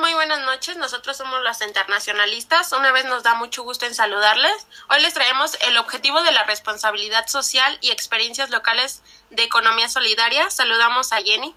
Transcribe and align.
Muy 0.00 0.14
buenas 0.14 0.40
noches. 0.40 0.76
Nosotros 0.76 1.16
somos 1.16 1.42
las 1.42 1.60
internacionalistas. 1.60 2.72
Una 2.72 2.92
vez 2.92 3.04
nos 3.06 3.24
da 3.24 3.34
mucho 3.34 3.64
gusto 3.64 3.84
en 3.84 3.94
saludarles. 3.94 4.66
Hoy 4.90 5.02
les 5.02 5.12
traemos 5.12 5.58
el 5.66 5.76
objetivo 5.76 6.22
de 6.22 6.30
la 6.30 6.44
responsabilidad 6.44 7.26
social 7.26 7.76
y 7.80 7.90
experiencias 7.90 8.50
locales 8.50 9.02
de 9.30 9.42
economía 9.42 9.88
solidaria. 9.88 10.50
Saludamos 10.50 11.12
a 11.12 11.16
Jenny. 11.16 11.52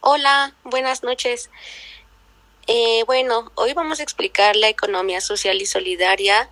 Hola, 0.00 0.54
buenas 0.64 1.02
noches. 1.02 1.50
Eh, 2.66 3.04
bueno, 3.04 3.52
hoy 3.56 3.74
vamos 3.74 4.00
a 4.00 4.02
explicar 4.02 4.56
la 4.56 4.68
economía 4.68 5.20
social 5.20 5.60
y 5.60 5.66
solidaria. 5.66 6.48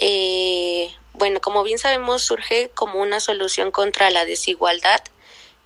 Eh, 0.00 0.92
bueno, 1.12 1.40
como 1.40 1.62
bien 1.62 1.78
sabemos, 1.78 2.22
surge 2.22 2.70
como 2.74 3.00
una 3.00 3.20
solución 3.20 3.70
contra 3.70 4.10
la 4.10 4.24
desigualdad 4.24 5.00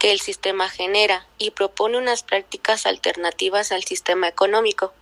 que 0.04 0.12
el 0.12 0.20
sistema 0.20 0.68
genera 0.68 1.26
y 1.38 1.52
propone 1.52 1.96
unas 1.96 2.24
prácticas 2.24 2.84
alternativas 2.84 3.72
al 3.72 3.84
sistema 3.84 4.28
económico. 4.28 4.92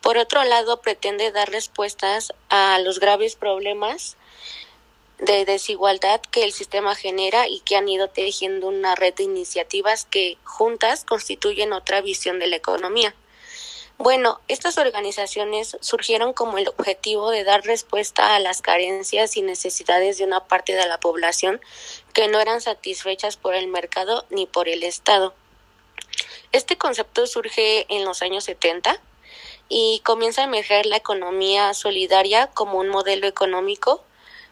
Por 0.00 0.18
otro 0.18 0.42
lado, 0.42 0.80
pretende 0.80 1.30
dar 1.30 1.48
respuestas 1.52 2.32
a 2.48 2.80
los 2.80 2.98
graves 2.98 3.36
problemas 3.36 4.16
de 5.20 5.44
desigualdad 5.44 6.20
que 6.32 6.42
el 6.42 6.52
sistema 6.52 6.96
genera 6.96 7.46
y 7.46 7.60
que 7.60 7.76
han 7.76 7.88
ido 7.88 8.08
tejiendo 8.08 8.66
una 8.66 8.96
red 8.96 9.14
de 9.14 9.22
iniciativas 9.22 10.04
que 10.04 10.36
juntas 10.42 11.04
constituyen 11.04 11.72
otra 11.72 12.00
visión 12.00 12.40
de 12.40 12.48
la 12.48 12.56
economía. 12.56 13.14
Bueno, 14.02 14.40
estas 14.48 14.78
organizaciones 14.78 15.76
surgieron 15.80 16.32
como 16.32 16.56
el 16.56 16.68
objetivo 16.68 17.30
de 17.30 17.44
dar 17.44 17.64
respuesta 17.64 18.34
a 18.34 18.40
las 18.40 18.62
carencias 18.62 19.36
y 19.36 19.42
necesidades 19.42 20.16
de 20.16 20.24
una 20.24 20.40
parte 20.48 20.72
de 20.72 20.88
la 20.88 20.98
población 20.98 21.60
que 22.12 22.28
no 22.28 22.40
eran 22.40 22.60
satisfechas 22.60 23.36
por 23.36 23.54
el 23.54 23.68
mercado 23.68 24.26
ni 24.30 24.46
por 24.46 24.68
el 24.68 24.82
Estado. 24.82 25.34
Este 26.52 26.76
concepto 26.76 27.26
surge 27.26 27.86
en 27.88 28.04
los 28.04 28.22
años 28.22 28.44
70 28.44 29.00
y 29.68 30.00
comienza 30.04 30.42
a 30.42 30.44
emerger 30.44 30.86
la 30.86 30.96
economía 30.96 31.72
solidaria 31.74 32.48
como 32.48 32.78
un 32.78 32.88
modelo 32.88 33.26
económico 33.26 34.02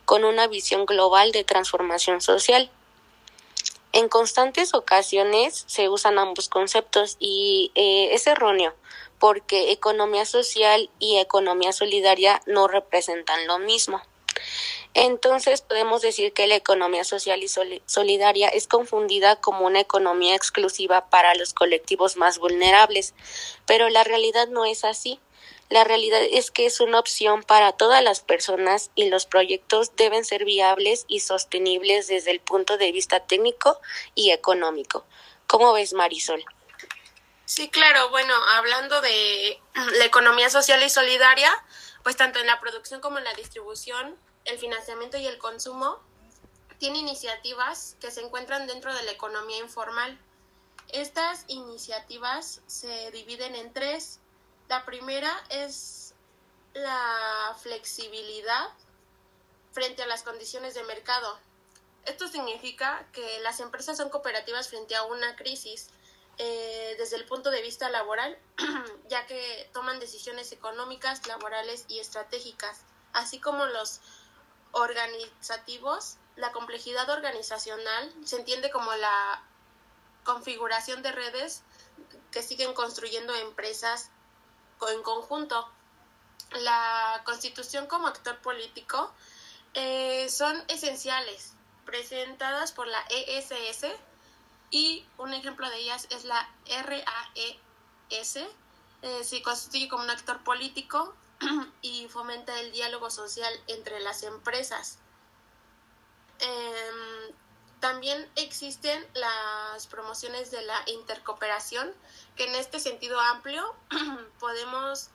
con 0.04 0.24
una 0.24 0.46
visión 0.46 0.86
global 0.86 1.32
de 1.32 1.44
transformación 1.44 2.20
social. 2.20 2.70
En 3.92 4.08
constantes 4.08 4.74
ocasiones 4.74 5.64
se 5.66 5.88
usan 5.88 6.18
ambos 6.18 6.48
conceptos 6.48 7.16
y 7.18 7.72
eh, 7.74 8.10
es 8.12 8.26
erróneo 8.26 8.74
porque 9.18 9.72
economía 9.72 10.24
social 10.24 10.90
y 10.98 11.18
economía 11.18 11.72
solidaria 11.72 12.40
no 12.46 12.68
representan 12.68 13.46
lo 13.46 13.58
mismo. 13.58 14.00
Entonces 15.00 15.62
podemos 15.62 16.02
decir 16.02 16.32
que 16.32 16.48
la 16.48 16.56
economía 16.56 17.04
social 17.04 17.40
y 17.44 17.48
solidaria 17.86 18.48
es 18.48 18.66
confundida 18.66 19.36
como 19.36 19.64
una 19.64 19.78
economía 19.78 20.34
exclusiva 20.34 21.08
para 21.08 21.36
los 21.36 21.54
colectivos 21.54 22.16
más 22.16 22.38
vulnerables, 22.38 23.14
pero 23.64 23.90
la 23.90 24.02
realidad 24.02 24.48
no 24.48 24.64
es 24.64 24.82
así. 24.82 25.20
La 25.68 25.84
realidad 25.84 26.20
es 26.28 26.50
que 26.50 26.66
es 26.66 26.80
una 26.80 26.98
opción 26.98 27.44
para 27.44 27.70
todas 27.70 28.02
las 28.02 28.22
personas 28.22 28.90
y 28.96 29.08
los 29.08 29.24
proyectos 29.24 29.94
deben 29.94 30.24
ser 30.24 30.44
viables 30.44 31.04
y 31.06 31.20
sostenibles 31.20 32.08
desde 32.08 32.32
el 32.32 32.40
punto 32.40 32.76
de 32.76 32.90
vista 32.90 33.20
técnico 33.20 33.80
y 34.16 34.32
económico. 34.32 35.04
¿Cómo 35.46 35.72
ves, 35.74 35.92
Marisol? 35.92 36.44
Sí, 37.44 37.68
claro. 37.68 38.10
Bueno, 38.10 38.34
hablando 38.56 39.00
de 39.00 39.60
la 39.96 40.04
economía 40.04 40.50
social 40.50 40.82
y 40.82 40.90
solidaria, 40.90 41.52
pues 42.02 42.16
tanto 42.16 42.40
en 42.40 42.48
la 42.48 42.58
producción 42.58 43.00
como 43.00 43.18
en 43.18 43.24
la 43.24 43.34
distribución, 43.34 44.18
el 44.48 44.58
financiamiento 44.58 45.16
y 45.18 45.26
el 45.26 45.38
consumo, 45.38 45.98
tiene 46.78 46.98
iniciativas 46.98 47.96
que 48.00 48.10
se 48.10 48.22
encuentran 48.22 48.66
dentro 48.66 48.94
de 48.94 49.02
la 49.02 49.12
economía 49.12 49.58
informal. 49.58 50.18
Estas 50.88 51.44
iniciativas 51.48 52.60
se 52.66 53.10
dividen 53.10 53.54
en 53.54 53.72
tres 53.72 54.20
la 54.68 54.84
primera 54.84 55.32
es 55.48 56.14
la 56.74 57.56
flexibilidad 57.62 58.68
frente 59.72 60.02
a 60.02 60.06
las 60.06 60.22
condiciones 60.22 60.74
de 60.74 60.82
mercado. 60.84 61.38
Esto 62.04 62.28
significa 62.28 63.06
que 63.12 63.40
las 63.40 63.60
empresas 63.60 63.96
son 63.96 64.10
cooperativas 64.10 64.68
frente 64.68 64.94
a 64.94 65.04
una 65.04 65.36
crisis 65.36 65.88
eh, 66.36 66.94
desde 66.98 67.16
el 67.16 67.24
punto 67.24 67.50
de 67.50 67.62
vista 67.62 67.88
laboral, 67.88 68.38
ya 69.08 69.26
que 69.26 69.70
toman 69.72 70.00
decisiones 70.00 70.52
económicas, 70.52 71.26
laborales 71.26 71.86
y 71.88 71.98
estratégicas, 71.98 72.82
así 73.14 73.40
como 73.40 73.64
los 73.66 74.00
organizativos. 74.72 76.16
La 76.36 76.52
complejidad 76.52 77.08
organizacional 77.10 78.14
se 78.24 78.36
entiende 78.36 78.70
como 78.70 78.94
la 78.94 79.42
configuración 80.24 81.02
de 81.02 81.12
redes 81.12 81.62
que 82.30 82.42
siguen 82.42 82.74
construyendo 82.74 83.34
empresas 83.34 84.10
en 84.92 85.02
conjunto. 85.02 85.68
La 86.62 87.22
constitución 87.24 87.86
como 87.86 88.06
actor 88.06 88.38
político 88.38 89.12
eh, 89.74 90.28
son 90.30 90.62
esenciales, 90.68 91.52
presentadas 91.84 92.72
por 92.72 92.86
la 92.86 93.04
ESS 93.10 93.86
y 94.70 95.06
un 95.18 95.34
ejemplo 95.34 95.68
de 95.70 95.78
ellas 95.78 96.06
es 96.10 96.24
la 96.24 96.48
RAES. 96.66 98.36
Eh, 99.00 99.24
se 99.24 99.42
constituye 99.42 99.88
como 99.88 100.04
un 100.04 100.10
actor 100.10 100.42
político 100.42 101.14
y 101.82 102.08
fomenta 102.08 102.58
el 102.60 102.72
diálogo 102.72 103.10
social 103.10 103.52
entre 103.66 104.00
las 104.00 104.22
empresas. 104.22 104.98
Em, 106.40 107.34
también 107.80 108.28
existen 108.36 109.06
las 109.14 109.86
promociones 109.86 110.50
de 110.50 110.62
la 110.62 110.80
intercooperación, 110.86 111.94
que 112.36 112.44
en 112.44 112.54
este 112.54 112.80
sentido 112.80 113.20
amplio 113.20 113.74
podemos 114.40 115.10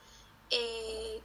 eh, 0.50 1.22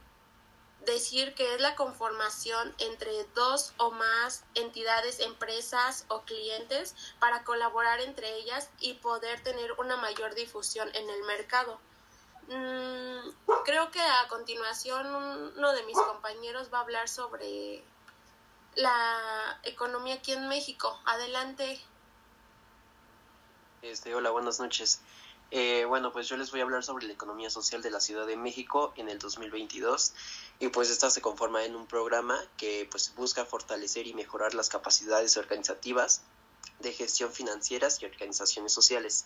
decir 0.85 1.33
que 1.35 1.55
es 1.55 1.61
la 1.61 1.75
conformación 1.75 2.73
entre 2.79 3.23
dos 3.35 3.73
o 3.77 3.91
más 3.91 4.43
entidades, 4.55 5.19
empresas 5.19 6.05
o 6.07 6.21
clientes 6.21 6.95
para 7.19 7.43
colaborar 7.43 8.01
entre 8.01 8.35
ellas 8.35 8.69
y 8.79 8.95
poder 8.95 9.41
tener 9.43 9.71
una 9.73 9.97
mayor 9.97 10.35
difusión 10.35 10.89
en 10.95 11.09
el 11.09 11.23
mercado. 11.23 11.79
Mm, 12.49 13.29
creo 13.63 13.91
que 13.91 14.01
a 14.01 14.27
continuación 14.27 15.05
uno 15.55 15.73
de 15.73 15.83
mis 15.83 15.97
compañeros 15.97 16.73
va 16.73 16.79
a 16.79 16.81
hablar 16.81 17.07
sobre 17.07 17.83
la 18.75 19.59
economía 19.63 20.15
aquí 20.15 20.31
en 20.31 20.47
México. 20.47 20.99
Adelante. 21.05 21.79
Este, 23.83 24.15
hola, 24.15 24.31
buenas 24.31 24.59
noches. 24.59 25.01
Eh, 25.51 25.85
bueno, 25.85 26.11
pues 26.11 26.27
yo 26.27 26.37
les 26.37 26.49
voy 26.49 26.59
a 26.59 26.63
hablar 26.63 26.83
sobre 26.83 27.05
la 27.05 27.13
economía 27.13 27.51
social 27.51 27.83
de 27.83 27.91
la 27.91 27.99
Ciudad 27.99 28.25
de 28.25 28.35
México 28.35 28.93
en 28.97 29.09
el 29.09 29.19
2022 29.19 30.13
y 30.59 30.69
pues 30.69 30.89
esta 30.89 31.09
se 31.11 31.21
conforma 31.21 31.63
en 31.65 31.75
un 31.75 31.85
programa 31.85 32.39
que 32.57 32.87
pues 32.89 33.13
busca 33.15 33.45
fortalecer 33.45 34.07
y 34.07 34.13
mejorar 34.13 34.55
las 34.55 34.69
capacidades 34.69 35.37
organizativas 35.37 36.21
de 36.79 36.93
gestión 36.93 37.31
financieras 37.31 38.01
y 38.01 38.05
organizaciones 38.05 38.73
sociales. 38.73 39.25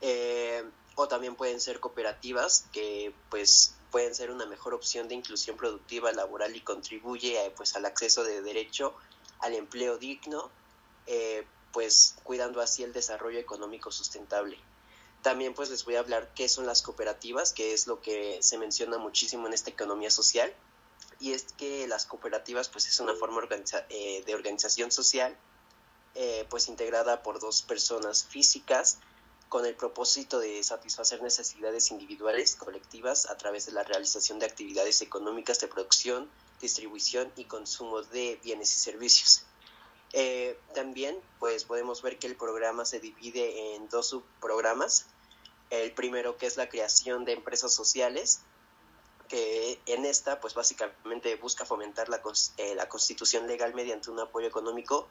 Eh, 0.00 0.64
también 1.12 1.36
pueden 1.36 1.60
ser 1.60 1.78
cooperativas 1.78 2.64
que 2.72 3.12
pues 3.28 3.74
pueden 3.90 4.14
ser 4.14 4.30
una 4.30 4.46
mejor 4.46 4.72
opción 4.72 5.08
de 5.08 5.14
inclusión 5.14 5.58
productiva 5.58 6.10
laboral 6.10 6.56
y 6.56 6.62
contribuye 6.62 7.36
eh, 7.36 7.52
pues 7.54 7.76
al 7.76 7.84
acceso 7.84 8.24
de 8.24 8.40
derecho 8.40 8.94
al 9.40 9.52
empleo 9.52 9.98
digno 9.98 10.50
eh, 11.06 11.46
pues 11.70 12.14
cuidando 12.22 12.62
así 12.62 12.82
el 12.82 12.94
desarrollo 12.94 13.38
económico 13.38 13.92
sustentable. 13.92 14.56
También 15.20 15.52
pues 15.52 15.68
les 15.68 15.84
voy 15.84 15.96
a 15.96 15.98
hablar 15.98 16.32
qué 16.34 16.48
son 16.48 16.64
las 16.64 16.80
cooperativas 16.80 17.52
que 17.52 17.74
es 17.74 17.86
lo 17.86 18.00
que 18.00 18.38
se 18.40 18.56
menciona 18.56 18.96
muchísimo 18.96 19.46
en 19.46 19.52
esta 19.52 19.68
economía 19.68 20.10
social 20.10 20.50
y 21.20 21.32
es 21.32 21.44
que 21.58 21.86
las 21.88 22.06
cooperativas 22.06 22.70
pues 22.70 22.88
es 22.88 22.98
una 23.00 23.14
forma 23.16 23.46
eh, 23.90 24.22
de 24.24 24.34
organización 24.34 24.90
social 24.90 25.36
pues 26.48 26.68
integrada 26.68 27.22
por 27.22 27.38
dos 27.38 27.62
personas 27.62 28.24
físicas 28.24 28.98
con 29.52 29.66
el 29.66 29.74
propósito 29.74 30.40
de 30.40 30.62
satisfacer 30.62 31.20
necesidades 31.20 31.90
individuales, 31.90 32.56
colectivas, 32.56 33.28
a 33.28 33.36
través 33.36 33.66
de 33.66 33.72
la 33.72 33.82
realización 33.82 34.38
de 34.38 34.46
actividades 34.46 35.02
económicas 35.02 35.60
de 35.60 35.68
producción, 35.68 36.26
distribución 36.58 37.30
y 37.36 37.44
consumo 37.44 38.00
de 38.00 38.40
bienes 38.42 38.74
y 38.74 38.78
servicios. 38.78 39.44
Eh, 40.14 40.58
también 40.74 41.20
pues 41.38 41.64
podemos 41.64 42.00
ver 42.00 42.18
que 42.18 42.28
el 42.28 42.34
programa 42.34 42.86
se 42.86 42.98
divide 42.98 43.74
en 43.74 43.90
dos 43.90 44.06
subprogramas. 44.06 45.04
El 45.68 45.92
primero 45.92 46.38
que 46.38 46.46
es 46.46 46.56
la 46.56 46.70
creación 46.70 47.26
de 47.26 47.34
empresas 47.34 47.74
sociales, 47.74 48.40
que 49.28 49.78
en 49.84 50.06
esta 50.06 50.40
pues 50.40 50.54
básicamente 50.54 51.36
busca 51.36 51.66
fomentar 51.66 52.08
la, 52.08 52.22
eh, 52.56 52.74
la 52.74 52.88
constitución 52.88 53.46
legal 53.46 53.74
mediante 53.74 54.10
un 54.10 54.18
apoyo 54.18 54.46
económico 54.46 55.10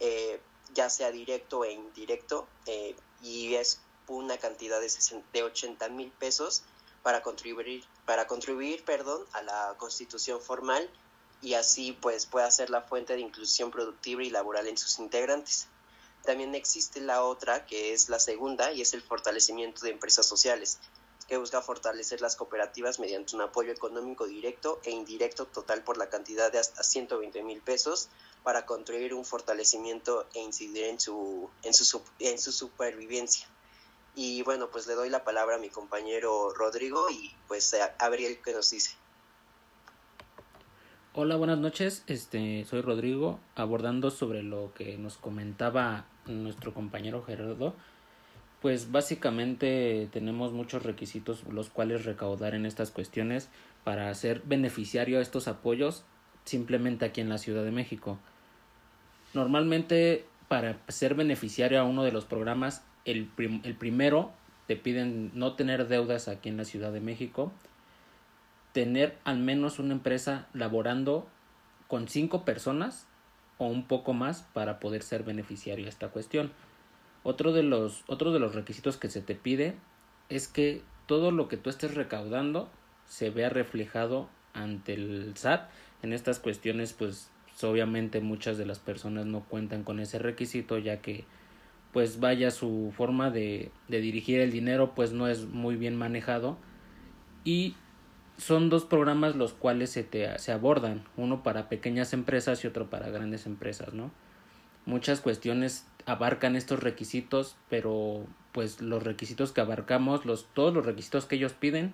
eh, 0.00 0.40
ya 0.74 0.88
sea 0.88 1.10
directo 1.10 1.64
e 1.64 1.72
indirecto, 1.72 2.46
eh, 2.66 2.94
y 3.22 3.54
es 3.54 3.80
una 4.08 4.38
cantidad 4.38 4.80
de, 4.80 4.90
de 5.32 5.42
80 5.42 5.88
mil 5.90 6.10
pesos 6.12 6.62
para 7.02 7.22
contribuir, 7.22 7.84
para 8.06 8.26
contribuir 8.26 8.84
perdón, 8.84 9.24
a 9.32 9.42
la 9.42 9.74
constitución 9.78 10.40
formal 10.40 10.88
y 11.42 11.54
así 11.54 11.92
pues 11.92 12.26
pueda 12.26 12.50
ser 12.50 12.70
la 12.70 12.82
fuente 12.82 13.14
de 13.14 13.20
inclusión 13.20 13.70
productiva 13.70 14.22
y 14.22 14.30
laboral 14.30 14.68
en 14.68 14.76
sus 14.76 14.98
integrantes. 14.98 15.68
También 16.24 16.54
existe 16.54 17.00
la 17.00 17.24
otra, 17.24 17.64
que 17.64 17.94
es 17.94 18.10
la 18.10 18.18
segunda, 18.18 18.72
y 18.72 18.82
es 18.82 18.92
el 18.92 19.00
fortalecimiento 19.00 19.80
de 19.82 19.90
empresas 19.90 20.26
sociales, 20.26 20.78
que 21.30 21.38
busca 21.38 21.62
fortalecer 21.62 22.20
las 22.20 22.34
cooperativas 22.34 22.98
mediante 22.98 23.36
un 23.36 23.42
apoyo 23.42 23.70
económico 23.70 24.26
directo 24.26 24.80
e 24.84 24.90
indirecto 24.90 25.46
total 25.46 25.84
por 25.84 25.96
la 25.96 26.08
cantidad 26.08 26.50
de 26.50 26.58
hasta 26.58 26.82
120 26.82 27.44
mil 27.44 27.60
pesos 27.60 28.08
para 28.42 28.66
construir 28.66 29.14
un 29.14 29.24
fortalecimiento 29.24 30.26
e 30.34 30.40
incidir 30.40 30.86
en 30.86 30.98
su, 30.98 31.48
en 31.62 31.72
su, 31.72 32.02
en 32.18 32.36
su 32.36 32.50
supervivencia. 32.50 33.46
Y 34.16 34.42
bueno, 34.42 34.70
pues 34.72 34.88
le 34.88 34.94
doy 34.94 35.08
la 35.08 35.22
palabra 35.22 35.54
a 35.54 35.58
mi 35.60 35.68
compañero 35.68 36.52
Rodrigo 36.52 37.08
y 37.10 37.30
pues 37.46 37.72
a 37.74 37.94
Gabriel 37.96 38.40
que 38.42 38.52
nos 38.52 38.68
dice. 38.70 38.96
Hola, 41.14 41.36
buenas 41.36 41.58
noches. 41.58 42.02
Este, 42.08 42.64
soy 42.64 42.80
Rodrigo, 42.80 43.38
abordando 43.54 44.10
sobre 44.10 44.42
lo 44.42 44.74
que 44.74 44.98
nos 44.98 45.16
comentaba 45.16 46.06
nuestro 46.26 46.74
compañero 46.74 47.22
Gerardo. 47.22 47.76
Pues 48.60 48.92
básicamente 48.92 50.08
tenemos 50.12 50.52
muchos 50.52 50.82
requisitos 50.82 51.44
los 51.50 51.70
cuales 51.70 52.04
recaudar 52.04 52.54
en 52.54 52.66
estas 52.66 52.90
cuestiones 52.90 53.48
para 53.84 54.12
ser 54.14 54.42
beneficiario 54.44 55.18
a 55.18 55.22
estos 55.22 55.48
apoyos 55.48 56.04
simplemente 56.44 57.04
aquí 57.04 57.20
en 57.20 57.28
la 57.28 57.38
Ciudad 57.38 57.64
de 57.64 57.70
México. 57.70 58.18
Normalmente 59.32 60.26
para 60.48 60.78
ser 60.88 61.14
beneficiario 61.14 61.80
a 61.80 61.84
uno 61.84 62.02
de 62.02 62.12
los 62.12 62.24
programas, 62.24 62.84
el, 63.04 63.30
el 63.38 63.74
primero 63.76 64.32
te 64.66 64.76
piden 64.76 65.30
no 65.34 65.54
tener 65.54 65.88
deudas 65.88 66.28
aquí 66.28 66.48
en 66.48 66.56
la 66.56 66.64
Ciudad 66.64 66.92
de 66.92 67.00
México 67.00 67.52
tener 68.72 69.18
al 69.24 69.38
menos 69.38 69.78
una 69.78 69.92
empresa 69.92 70.46
laborando 70.52 71.26
con 71.88 72.08
cinco 72.08 72.44
personas 72.44 73.06
o 73.58 73.66
un 73.66 73.86
poco 73.86 74.12
más 74.12 74.42
para 74.52 74.78
poder 74.80 75.02
ser 75.02 75.22
beneficiario 75.22 75.84
de 75.84 75.90
esta 75.90 76.08
cuestión. 76.08 76.52
Otro 77.22 77.52
de 77.52 77.62
los, 77.62 78.04
de 78.06 78.38
los 78.38 78.54
requisitos 78.54 78.96
que 78.96 79.10
se 79.10 79.20
te 79.20 79.34
pide 79.34 79.74
es 80.28 80.48
que 80.48 80.82
todo 81.06 81.30
lo 81.30 81.48
que 81.48 81.56
tú 81.56 81.70
estés 81.70 81.94
recaudando 81.94 82.70
se 83.06 83.30
vea 83.30 83.48
reflejado 83.48 84.28
ante 84.54 84.94
el 84.94 85.36
SAT. 85.36 85.68
En 86.02 86.12
estas 86.12 86.38
cuestiones, 86.38 86.92
pues 86.92 87.30
obviamente 87.62 88.20
muchas 88.20 88.58
de 88.58 88.66
las 88.66 88.78
personas 88.78 89.26
no 89.26 89.40
cuentan 89.40 89.84
con 89.84 90.00
ese 90.00 90.18
requisito 90.18 90.78
ya 90.78 91.00
que 91.00 91.24
pues 91.92 92.20
vaya 92.20 92.50
su 92.50 92.92
forma 92.96 93.30
de, 93.30 93.70
de 93.88 94.00
dirigir 94.00 94.40
el 94.40 94.50
dinero 94.50 94.94
pues 94.94 95.12
no 95.12 95.28
es 95.28 95.46
muy 95.46 95.76
bien 95.76 95.96
manejado 95.96 96.56
y 97.44 97.74
son 98.38 98.70
dos 98.70 98.84
programas 98.84 99.36
los 99.36 99.52
cuales 99.52 99.90
se, 99.90 100.04
te, 100.04 100.38
se 100.38 100.52
abordan, 100.52 101.04
uno 101.16 101.42
para 101.42 101.68
pequeñas 101.68 102.12
empresas 102.12 102.64
y 102.64 102.68
otro 102.68 102.88
para 102.88 103.10
grandes 103.10 103.44
empresas, 103.46 103.92
¿no? 103.92 104.10
Muchas 104.86 105.20
cuestiones 105.20 105.86
abarcan 106.10 106.56
estos 106.56 106.80
requisitos, 106.80 107.56
pero 107.68 108.26
pues 108.52 108.80
los 108.80 109.02
requisitos 109.02 109.52
que 109.52 109.60
abarcamos, 109.60 110.26
los, 110.26 110.46
todos 110.54 110.74
los 110.74 110.84
requisitos 110.84 111.26
que 111.26 111.36
ellos 111.36 111.52
piden, 111.52 111.92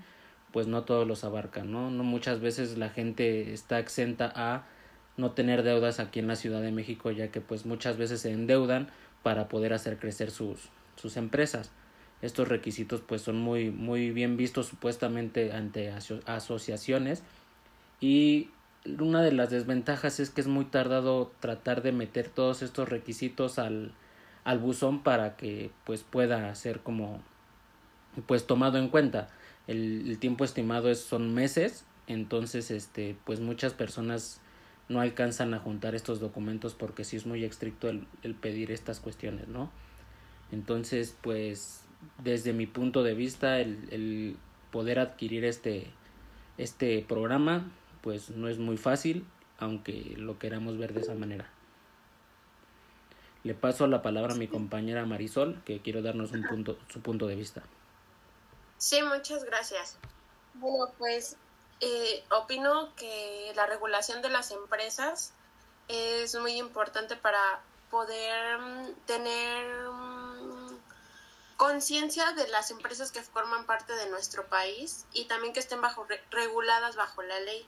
pues 0.53 0.67
no 0.67 0.85
todos 0.85 1.07
los 1.07 1.25
abarcan, 1.25 1.71
¿no? 1.71 1.91
no 1.91 2.03
muchas 2.03 2.41
veces 2.41 2.79
la 2.79 2.89
gente 2.89 3.53
está 3.53 3.79
exenta 3.79 4.33
a 4.35 4.67
no 5.17 5.33
tener 5.33 5.63
deudas 5.63 6.01
aquí 6.01 6.19
en 6.19 6.29
la 6.29 6.37
Ciudad 6.37 6.63
de 6.63 6.73
México, 6.73 7.11
ya 7.11 7.31
que 7.31 7.41
pues 7.41 7.67
muchas 7.67 7.97
veces 7.97 8.21
se 8.23 8.33
endeudan 8.33 8.89
para 9.23 9.49
poder 9.49 9.73
hacer 9.73 9.99
crecer 9.99 10.31
sus, 10.31 10.71
sus 10.97 11.17
empresas 11.17 11.71
estos 12.23 12.49
requisitos 12.49 13.03
pues 13.03 13.23
son 13.23 13.39
muy 13.39 13.71
muy 13.71 14.11
bien 14.11 14.37
vistos 14.37 14.67
supuestamente 14.67 15.53
ante 15.53 15.93
asociaciones 16.27 17.23
y 18.01 18.49
una 18.99 19.23
de 19.23 19.33
las 19.33 19.51
desventajas 19.51 20.21
es 20.21 20.31
que 20.31 20.41
es 20.41 20.47
muy 20.47 20.65
tardado 20.65 21.33
tratar 21.41 21.83
de 21.83 21.93
meter 21.93 22.29
todos 22.29 22.63
estos 22.63 22.89
requisitos 22.89 23.59
al, 23.59 23.93
al 24.47 24.59
buzón 24.59 25.03
para 25.03 25.37
que 25.37 25.71
pues 25.85 26.03
pueda 26.03 26.55
ser 26.55 26.81
como 26.81 27.21
pues 28.27 28.47
tomado 28.47 28.79
en 28.79 28.89
cuenta 28.89 29.29
el, 29.67 30.17
tiempo 30.19 30.45
estimado 30.45 30.89
es 30.89 31.01
son 31.01 31.35
meses 31.35 31.85
entonces 32.07 32.71
este 32.71 33.17
pues 33.25 33.41
muchas 33.41 33.75
personas 33.75 34.41
no 34.89 35.01
alcanzan 35.01 35.53
a 35.53 35.59
juntar 35.59 35.95
estos 35.95 36.21
documentos 36.21 36.75
porque 36.75 37.05
sí 37.05 37.17
es 37.17 37.27
muy 37.27 37.45
estricto 37.45 37.89
el, 37.89 38.07
el 38.23 38.35
pedir 38.35 38.71
estas 38.71 39.01
cuestiones 39.01 39.49
no 39.49 39.71
entonces 40.53 41.15
pues 41.21 41.83
desde 42.23 42.53
mi 42.53 42.67
punto 42.67 43.03
de 43.03 43.15
vista 43.15 43.61
el, 43.61 43.79
el 43.91 44.37
poder 44.71 45.01
adquirir 45.01 45.45
este, 45.45 45.89
este 46.57 47.05
programa 47.07 47.69
pues 48.01 48.31
no 48.31 48.49
es 48.49 48.59
muy 48.59 48.77
fácil 48.77 49.27
aunque 49.59 50.15
lo 50.17 50.39
queramos 50.39 50.79
ver 50.79 50.93
de 50.93 51.01
esa 51.01 51.15
manera. 51.15 51.49
Le 53.45 53.55
paso 53.55 53.87
la 53.87 54.03
palabra 54.03 54.35
a 54.35 54.37
mi 54.37 54.49
compañera 54.49 55.07
Marisol, 55.07 55.63
que 55.65 55.81
quiero 55.81 56.03
darnos 56.03 56.33
un 56.33 56.43
punto, 56.43 56.79
su 56.89 57.01
punto 57.01 57.27
de 57.27 57.37
vista. 57.37 57.63
Sí, 58.79 59.03
muchas 59.03 59.45
gracias. 59.45 59.99
Bueno, 60.55 60.93
pues 60.99 61.37
eh, 61.81 62.25
opino 62.31 62.95
que 62.97 63.53
la 63.55 63.67
regulación 63.67 64.23
de 64.23 64.31
las 64.31 64.51
empresas 64.51 65.33
es 65.89 66.35
muy 66.37 66.53
importante 66.53 67.17
para 67.17 67.61
poder 67.91 68.59
mm, 68.59 68.95
tener 69.07 69.89
mm, 69.89 70.77
conciencia 71.57 72.33
de 72.33 72.49
las 72.49 72.71
empresas 72.71 73.13
que 73.13 73.23
forman 73.23 73.67
parte 73.67 73.95
de 73.95 74.11
nuestro 74.11 74.47
país 74.47 75.07
y 75.13 75.27
también 75.27 75.53
que 75.53 75.61
estén 75.61 75.81
bajo 75.81 76.07
reguladas 76.31 76.97
bajo 76.97 77.23
la 77.23 77.41
ley 77.41 77.67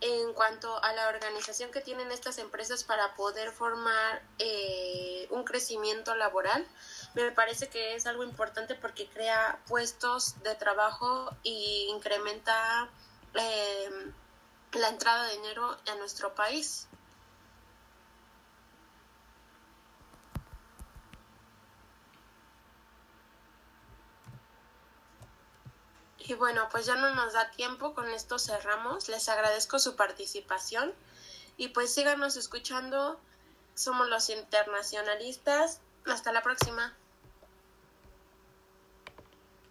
en 0.00 0.34
cuanto 0.34 0.82
a 0.82 0.92
la 0.92 1.08
organización 1.08 1.70
que 1.70 1.80
tienen 1.80 2.12
estas 2.12 2.38
empresas 2.38 2.84
para 2.84 3.14
poder 3.14 3.50
formar 3.50 4.22
eh, 4.38 5.26
un 5.30 5.44
crecimiento 5.44 6.14
laboral 6.14 6.66
me 7.14 7.30
parece 7.32 7.68
que 7.68 7.94
es 7.94 8.06
algo 8.06 8.22
importante 8.22 8.74
porque 8.74 9.06
crea 9.06 9.58
puestos 9.66 10.42
de 10.42 10.54
trabajo 10.54 11.34
y 11.42 11.88
incrementa 11.90 12.90
eh, 13.34 14.12
la 14.72 14.88
entrada 14.88 15.26
de 15.28 15.36
dinero 15.36 15.76
a 15.90 15.94
nuestro 15.94 16.34
país 16.34 16.88
Y 26.28 26.34
bueno, 26.34 26.68
pues 26.72 26.86
ya 26.86 26.96
no 26.96 27.14
nos 27.14 27.34
da 27.34 27.50
tiempo, 27.52 27.94
con 27.94 28.08
esto 28.08 28.38
cerramos. 28.38 29.08
Les 29.08 29.28
agradezco 29.28 29.78
su 29.78 29.94
participación 29.94 30.92
y 31.56 31.68
pues 31.68 31.94
síganos 31.94 32.36
escuchando. 32.36 33.20
Somos 33.74 34.08
los 34.08 34.28
internacionalistas. 34.30 35.80
Hasta 36.04 36.32
la 36.32 36.42
próxima. 36.42 36.94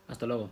Hasta 0.08 0.26
luego. 0.26 0.50